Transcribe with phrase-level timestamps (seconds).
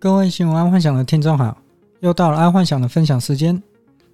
[0.00, 1.58] 各位新闻爱幻想的听众好，
[2.00, 3.62] 又到了爱幻想的分享时间。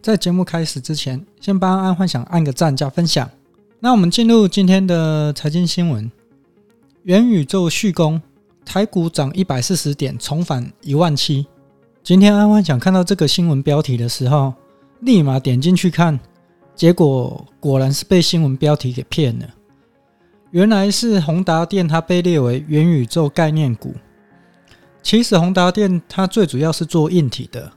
[0.02, 3.30] 在节目开始之前，先帮爱幻想按个赞加分享。
[3.78, 6.10] 那我们进入今天的财经新闻：
[7.04, 8.20] 元宇宙续攻，
[8.64, 11.46] 台股涨一百四十点，重返一万七。
[12.02, 14.52] 今天爱幻想看到这个新闻标题的时候，
[15.02, 16.18] 立马点进去看，
[16.74, 19.46] 结果果然是被新闻标题给骗了。
[20.50, 23.94] 原来是宏达电，它被列为元宇宙概念股。
[25.06, 27.70] 其实宏达电它最主要是做硬体的，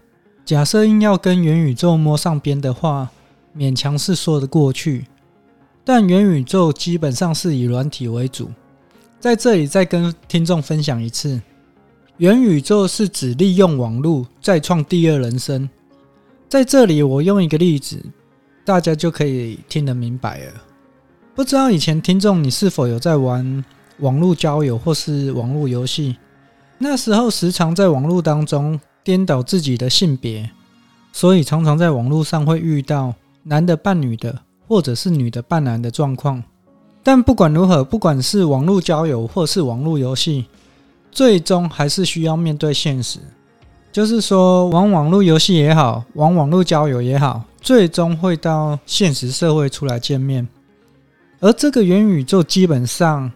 [0.44, 3.08] 假设硬要跟元宇宙摸上边的话，
[3.56, 5.06] 勉强是说得过去。
[5.86, 8.50] 但元宇宙基本上是以软体为主。
[9.20, 11.40] 在这里再跟听众分享一次，
[12.18, 15.70] 元宇宙是指利用网络再创第二人生。
[16.48, 18.04] 在这里我用一个例子，
[18.66, 20.54] 大家就可以听得明白了。
[21.36, 23.64] 不知道以前听众你是否有在玩
[24.00, 26.18] 网络交友或是网络游戏？
[26.82, 30.50] 那时候时常在网络当中颠倒自己的性别，
[31.12, 33.14] 所以常常在网络上会遇到
[33.44, 36.42] 男的扮女的，或者是女的扮男的状况。
[37.04, 40.46] 但不管如何，不管是网络交友或是网络游戏，
[41.12, 43.20] 最终还是需要面对现实。
[43.92, 50.48] 就是说，玩网络游戏也好，玩网络交友也好，最终会到现实社会出来见面。
[51.42, 53.30] 而这个元宇宙基本上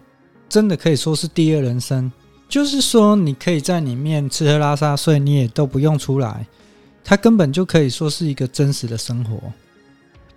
[0.47, 2.09] 真的可以说是第二人生。
[2.53, 6.45] 就是说，你可以在里面吃喝拉撒睡，你也都不用出来，
[7.03, 9.41] 它根本就可以说是一个真实的生活。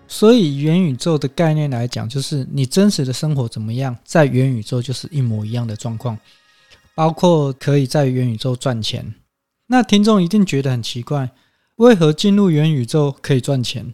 [0.08, 6.18] 所以，元宇宙的概念来讲，就是你真实的生活怎么样，在元宇宙就是一模一样的状况，
[6.94, 9.14] 包括可以在元宇宙赚钱。
[9.66, 11.30] 那听众一定觉得很奇怪，
[11.76, 13.92] 为何进入元宇宙可以赚钱？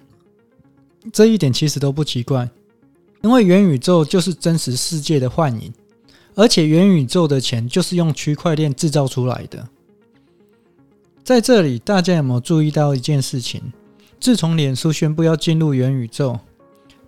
[1.12, 2.48] 这一点其实都不奇怪，
[3.22, 5.74] 因为元宇宙就是真实世界的幻影。
[6.34, 9.68] 而且元宇宙的钱就是用区块链制造出来的。
[11.22, 13.60] 在这里，大家有没有注意到一件事情？
[14.18, 16.38] 自从脸书宣布要进入元宇宙，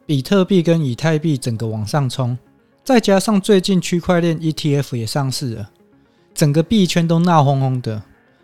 [0.05, 2.36] 比特币跟以太币整个往上冲，
[2.85, 5.70] 再加上最近区块链 ETF 也上市了，
[6.35, 8.02] 整个币圈都闹哄哄的。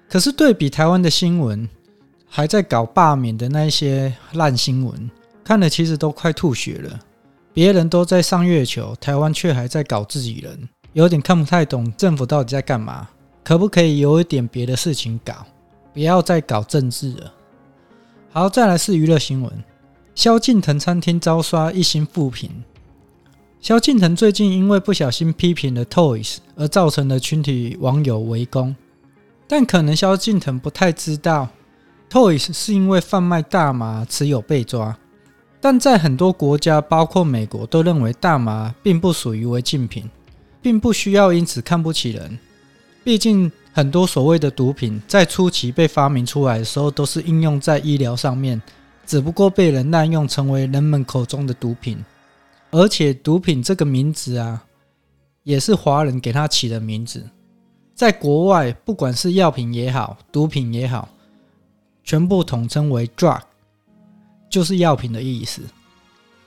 [0.09, 1.69] 可是对比台湾的新闻，
[2.29, 5.11] 还在搞罢免的那些烂新闻，
[5.45, 7.01] 看了其实都快吐血了。
[7.53, 13.09] 别人都在上月球，台湾却还在搞自己人，有点看不太懂政府到底在干嘛。
[13.43, 15.47] 可不可以有一点别的事情搞，
[15.93, 17.33] 不要再搞政治了？
[18.31, 19.53] 好，再来是娱乐新闻：
[20.15, 22.63] 萧敬腾餐厅遭刷一星负评。
[23.61, 28.77] 萧敬腾最近因为不小心批评了 Toys，而造成了群体网友围攻。
[29.49, 31.49] 但可能萧敬腾不太知道
[32.09, 34.97] ，Toys 是因为贩卖大麻持有被抓。
[35.61, 40.09] 但在很多国家，包括美国，都认为大麻并不属于违禁品，
[40.63, 42.39] 并不需要因此看不起人。
[43.05, 48.61] 毕竟，很多所谓的毒品在初期被发明出来的时候，都是应用在医疗上面，
[49.07, 52.03] 只不过被人滥用，成为人们口中的毒品。
[52.71, 54.65] 而且，毒品这个名字啊，
[55.43, 57.29] 也是华人给他起的名字。
[57.95, 61.09] 在国外，不管是药品也好，毒品也好，
[62.03, 63.41] 全部统称为 drug。
[64.51, 65.63] 就是药品的意思，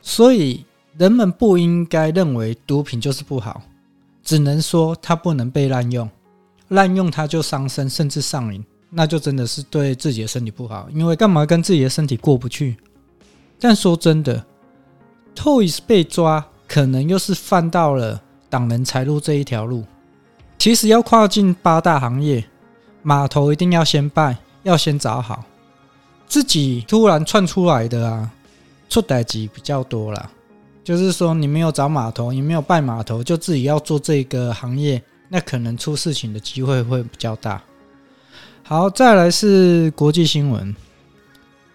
[0.02, 0.64] 所以
[0.98, 3.62] 人们不应该认为毒品就是不好，
[4.24, 6.08] 只能说它不能被滥用，
[6.68, 10.88] 滥用它就伤身，甚至上瘾，那就真的是对自己的身体不好。
[10.94, 12.76] 因为干嘛跟自己的身体过不去？
[13.58, 14.46] 但说真的
[15.34, 19.86] ，Toys 被抓，可能又是犯到了挡人财路这一条路。
[20.60, 22.44] 其实要跨进八大行业，
[23.02, 25.44] 码头一定要先拜，要先找好。
[26.34, 28.28] 自己突然窜出来的啊，
[28.90, 30.32] 出代志比较多啦。
[30.84, 35.00] 就是说，你没有找码头，你没有拜码头，就自己要做这个行业，
[35.30, 37.62] 那可能出事情的机会会比较大。
[38.64, 40.76] 好，再来是国际新闻：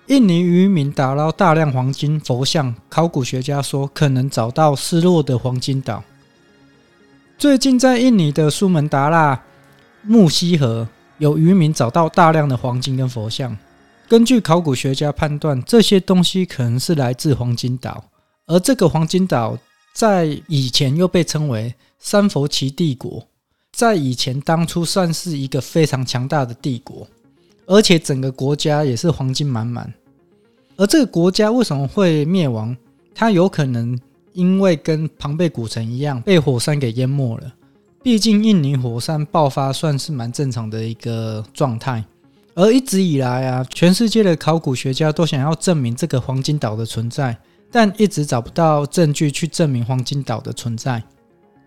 [0.08, 6.02] 印尼渔民打捞大量黄金、佛像，考古学家说可能找到失落的黄金岛。
[7.38, 9.40] 最近在印尼的苏门答腊
[10.02, 10.88] 木溪河，
[11.18, 13.56] 有渔民找到大量的黄金跟佛像。
[14.08, 18.02] 根据考古学家判断，这些东西可能是来自黄金岛，
[18.46, 19.58] 而这个黄金岛
[19.92, 23.22] 在以前又被称为三佛齐帝国，
[23.70, 27.06] 在以前当初算是一个非常强大的帝国，
[27.66, 29.92] 而且整个国家也是黄金满满。
[30.78, 32.74] 而这个国家为什么会灭亡？
[33.14, 33.98] 它有可能
[34.32, 37.52] 因为跟庞贝古城一样被火山给淹没了。
[38.02, 42.02] 毕竟印尼火山爆发算是蛮正常的一个状态。
[42.58, 47.38] 而一直以来啊，全世界的考古学家都想要证明这个黄金岛的存在，
[47.70, 51.00] 但一直找不到证据去证明黄金岛的存在，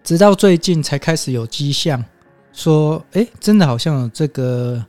[0.03, 2.03] 直到最近才开始有迹象，
[2.51, 4.85] 说，哎，真的好像有这个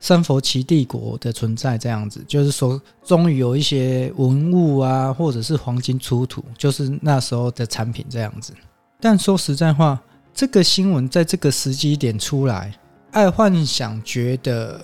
[0.00, 8.54] 三佛齐帝国的存在这样子，就是说，终于有一些文物啊，或者是黄金出土，就是那时候的产品这样子。
[8.98, 10.00] 但说实在话，
[10.32, 12.74] 这个新闻在这个时机点出来，
[13.10, 14.80] 爱幻想觉得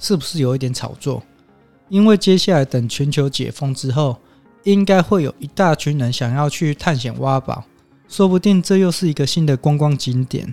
[0.00, 1.22] 是不是有一点炒作？
[1.88, 4.16] 因为接下来等全球解封之后，
[4.64, 7.62] 应该会有一大群人想要去探险挖宝。
[8.08, 10.52] 说不定这又是一个新的观光景点，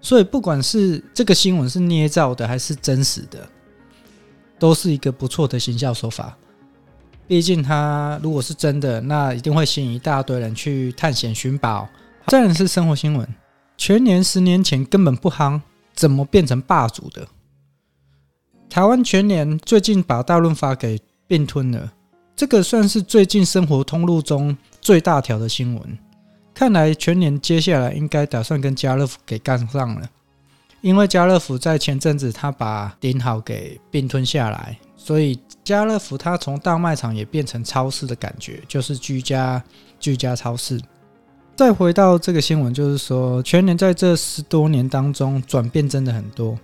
[0.00, 3.46] 所以不管是这个新闻是捏造的还是真实的，
[4.58, 6.34] 都是一个不错的行销手法。
[7.26, 11.88] 毕竟它如果是真的，那一定会吸引一大堆人去探险寻宝。
[12.28, 13.28] 再然是生活新闻，
[13.76, 15.60] 全年十年前根本不夯，
[15.94, 17.26] 怎么变成霸主的？
[18.68, 21.92] 台湾全年最近把大润发给并吞了，
[22.34, 25.98] 这个算是最近生活通路中最大条的新闻。
[26.52, 30.08] 看来全年接下来应该打算跟家乐福给干上了，
[30.80, 39.62] 因为家乐福在前阵子他把顶好给并吞下来，所以家乐福它从大卖场也变成超市的感觉，就是居家
[39.98, 40.80] 居家超市。
[41.56, 46.58] 再回到这个新闻，就是说全年在这十多年当中转变真的很多。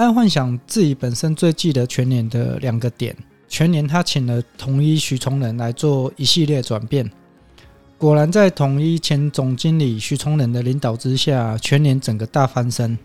[0.00, 3.14] 爱幻想自己本身最记得全年的两个点，
[3.46, 7.10] 全年他请了统一徐崇仁来做一系列转变。
[7.98, 12.98] 果然，在统一前总经理徐崇仁的领导之下，全年整个大翻身。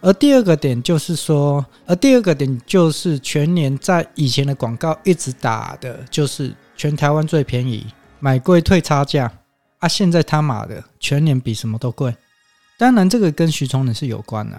[0.00, 7.86] 而第二个点就是说，而第二个点就是全年在以前的广告一直打的就是全台湾最便宜，
[8.18, 9.30] 买贵退差价
[9.78, 9.86] 啊！
[9.86, 12.16] 现在他妈的，全年比什么都贵。
[12.78, 14.56] 当然，这个跟徐崇仁是有关的，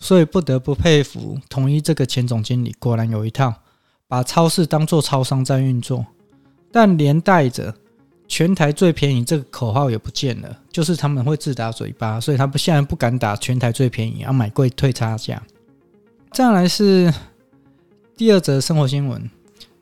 [0.00, 3.54] 所以不得不佩服统一这个前总经理，果然有一套，
[4.08, 6.04] 把超市当做超商在运作，
[6.72, 7.72] 但连带着。
[8.32, 15.42] 全台最便宜这个口号也不见了，就是他们会自打嘴巴，所以他们现在不敢打全台最便宜，要买贵退差价。
[16.30, 17.12] 再来是
[18.16, 19.28] 第二则生活新闻：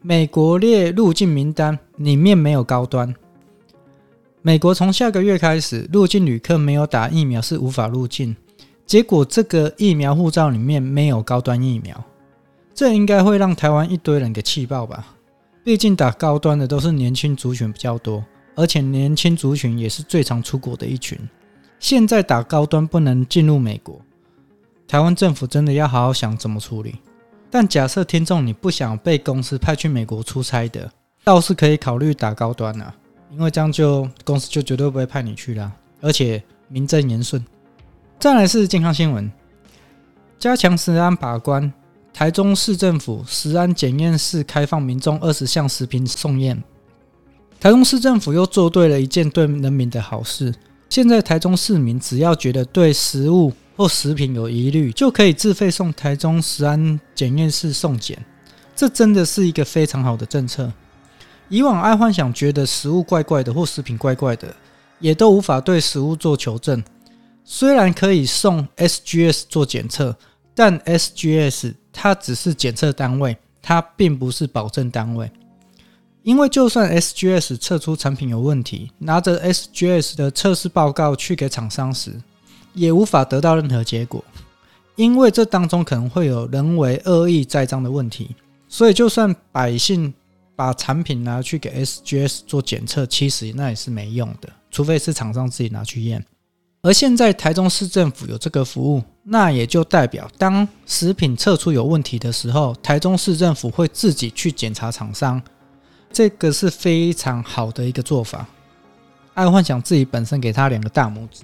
[0.00, 3.14] 美国列入境名单里面没有高端。
[4.40, 8.34] 美国从下个月开始，入境旅客没有打疫苗是无法入境。
[8.88, 12.02] 结果这个疫苗护照里面没有高端疫苗，
[12.74, 15.06] 这应该会让台湾一堆人给气爆吧？
[15.62, 18.24] 毕竟打高端的都是年轻族群比较多。
[18.54, 21.18] 而且年轻族群也是最常出国的一群。
[21.78, 24.00] 现在打高端不能进入美国，
[24.88, 26.96] 台湾政府真的要好好想怎么处理。
[27.50, 30.90] 但假设听众你不想被公司派去美国出差的，
[31.22, 32.94] 倒是可以考虑打高端啊，
[33.30, 35.70] 因为这样就公司就绝对不会派你去啦，
[36.00, 37.44] 而且名正言顺。
[38.20, 39.30] 再来是健康新闻，
[40.40, 41.72] 加强食安把关，
[42.12, 46.60] 台中市政府食安检验室开放民众二十项食品送验。
[47.60, 50.52] 台中市政府又做对了一件对人民的好事。
[50.88, 58.18] 现在台中市民只要觉得对食物或食品有疑虑，就可以自费送台中食安检验室送检。
[58.74, 60.72] 这真的是一个非常好的政策。
[61.48, 64.52] 以往爱幻想觉得食物怪怪的或食品怪怪的，
[64.98, 66.82] 也都无法对食物做求证。
[67.50, 70.14] 虽然可以送 SGS 做检测，
[70.54, 75.32] 但 SGS 它只是检测单位，它并不是保证单位。
[76.22, 82.22] 因为就算 SGS 测出产品有问题，拿着 SGS 的测试报告去给厂商时，
[82.74, 84.22] 也无法得到任何结果，
[84.96, 88.36] 因为这当中可能会有人为恶意栽赃的问题。
[88.68, 90.12] 所以，就算百姓
[90.54, 96.22] 把产品拿去给 SGS 做检测，其实那也是没用的，除非是厂商自己拿去验。
[96.80, 105.42] 而现在台中市政府有这个服务，那也就代表当食品测出有问题的时候，台中市政府会自己去检查厂商。
[106.10, 108.46] 这个是非常好的一个做法，
[109.34, 111.42] 爱幻想自己本身给他两个大拇指。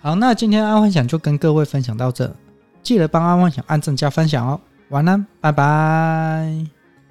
[0.00, 2.32] 好，那今天爱幻想就跟各位分享到这，
[2.82, 4.60] 记得帮爱幻想按赞加分享哦。
[4.90, 6.71] 晚安，拜拜。